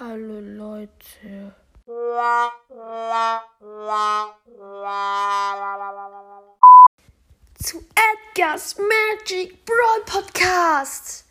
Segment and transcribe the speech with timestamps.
[0.00, 1.52] Hallo Leute.
[7.60, 11.24] Zu Edgar's Magic Brawl Podcast.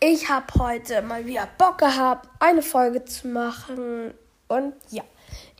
[0.00, 4.12] Ich habe heute mal wieder Bock gehabt, eine Folge zu machen.
[4.48, 5.04] Und ja,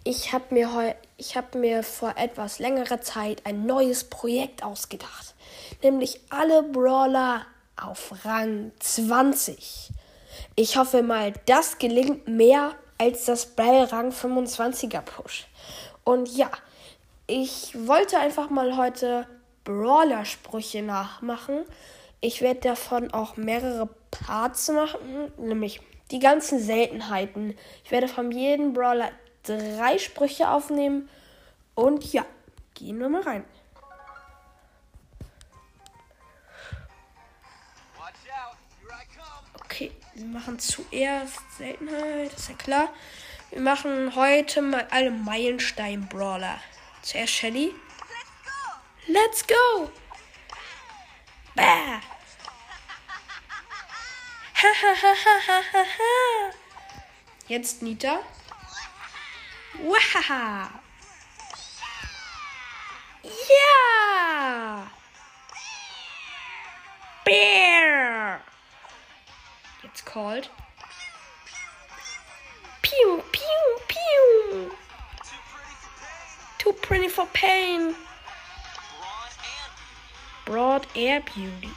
[0.02, 0.96] ich habe mir,
[1.34, 5.34] hab mir vor etwas längerer Zeit ein neues Projekt ausgedacht.
[5.82, 9.94] Nämlich alle Brawler auf Rang 20.
[10.56, 15.46] Ich hoffe mal, das gelingt mehr als das Bell Rang 25er Push.
[16.04, 16.50] Und ja,
[17.26, 19.26] ich wollte einfach mal heute
[19.64, 21.64] Brawler-Sprüche nachmachen.
[22.20, 27.56] Ich werde davon auch mehrere Parts machen, nämlich die ganzen Seltenheiten.
[27.84, 29.10] Ich werde von jedem Brawler
[29.42, 31.08] drei Sprüche aufnehmen.
[31.74, 32.24] Und ja,
[32.74, 33.44] gehen wir mal rein.
[39.64, 42.92] Okay, wir machen zuerst Seltenheit, ist ja klar.
[43.50, 46.60] Wir machen heute mal alle Meilenstein-Brawler.
[47.02, 47.74] Zuerst Shelly.
[49.06, 49.90] Let's go!
[51.54, 52.00] Bah!
[57.48, 58.20] Jetzt Nita.
[59.82, 60.83] Wahaha!
[70.14, 70.48] Called.
[72.82, 74.70] Pew, pew, pew!
[76.58, 77.96] Too pretty for pain.
[80.46, 81.70] Broad Air Beauty.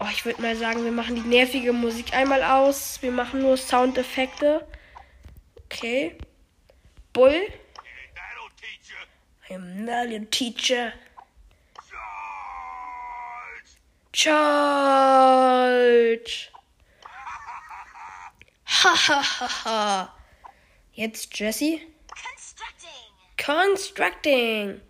[0.00, 3.00] Oh, ich würde mal sagen, wir machen die nervige Musik einmal aus.
[3.00, 4.66] Wir machen nur Soundeffekte.
[5.64, 6.18] Okay.
[7.14, 7.48] Bull.
[9.48, 10.92] I'm not your teacher.
[14.12, 15.30] Charge.
[18.82, 20.14] Ha ha ha ha.
[20.94, 21.82] Jetzt Jesse.
[22.24, 23.10] Constructing.
[23.36, 24.80] Constructing.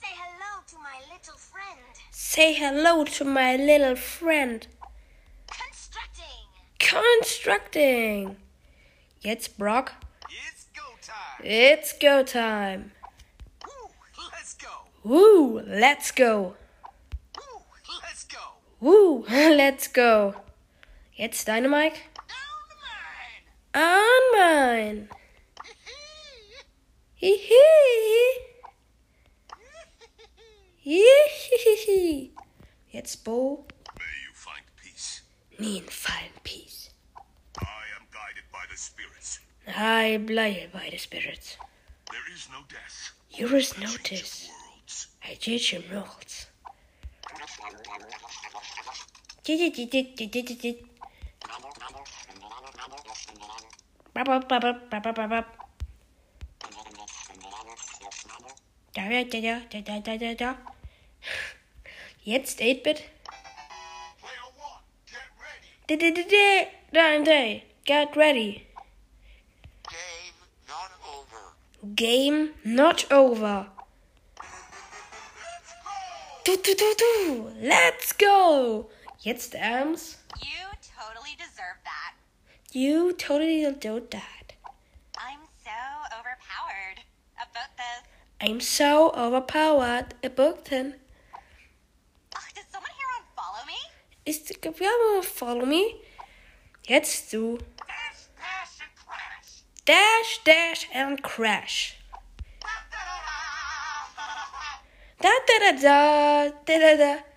[0.00, 1.80] Say hello to my little friend.
[2.12, 4.68] Say hello to my little friend.
[5.48, 6.46] Constructing.
[6.78, 8.36] Constructing.
[9.20, 9.92] Jetzt Brock.
[10.30, 11.42] It's go time.
[11.42, 12.92] It's go time.
[13.66, 13.90] Woo,
[14.30, 14.68] let's go.
[15.02, 16.54] Woo, let's go.
[17.34, 17.62] Woo,
[18.00, 18.44] let's go.
[18.78, 20.36] Woo, let's go.
[21.16, 21.98] Jetzt Dynamite
[23.76, 25.08] on mine.
[27.14, 28.40] Hee hee.
[30.76, 31.28] Hee
[31.64, 32.30] hee hee.
[32.90, 33.66] Jetzt Bo.
[33.98, 35.22] May you find peace.
[35.58, 36.90] Nin find peace.
[37.58, 39.40] I am guided by the spirits.
[39.66, 41.56] I am guided by the spirits.
[42.10, 43.12] There is no death.
[43.36, 44.48] There is no death.
[45.22, 46.46] I teach you rules.
[54.16, 54.24] Da
[59.02, 60.56] ja, ja, da da da da da.
[62.24, 63.04] Jetzt 8-Bit.
[66.92, 67.64] Nine day.
[67.84, 68.66] Get ready.
[69.84, 70.32] Game
[70.66, 71.52] not over.
[71.94, 73.66] Game not over.
[76.44, 77.50] Du, du, du, du.
[77.60, 78.88] Let's go.
[79.20, 80.16] Jetzt, Ams.
[80.40, 82.14] You totally deserve that.
[82.76, 84.52] You totally don't that.
[85.16, 85.78] I'm so
[86.12, 87.00] overpowered.
[87.36, 88.02] About this.
[88.38, 90.12] I'm so overpowered.
[90.22, 90.92] A Bogton.
[92.36, 93.78] Ugh, does someone here want to follow me?
[94.26, 96.02] Ist ja, follow me.
[96.86, 97.56] Jetzt du.
[97.56, 99.62] Dash, dash, and crash.
[99.86, 101.96] Dash, dash and crash.
[105.22, 107.35] Da da da da da da da.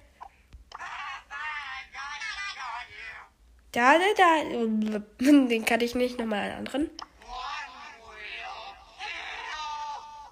[3.72, 5.00] Da da da.
[5.20, 6.18] Den kann ich nicht.
[6.18, 6.90] Nochmal einen anderen.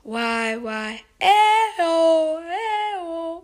[0.03, 3.43] Why, why, eho, eho.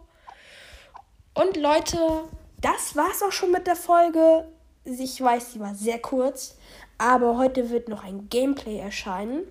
[1.34, 2.30] Und Leute,
[2.62, 4.48] das war's auch schon mit der Folge.
[4.86, 6.56] Ich weiß, sie war sehr kurz,
[6.98, 9.44] aber heute wird noch ein Gameplay erscheinen.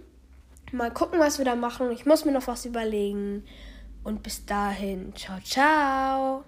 [0.73, 1.91] Mal gucken, was wir da machen.
[1.91, 3.45] Ich muss mir noch was überlegen.
[4.05, 6.45] Und bis dahin, ciao, ciao.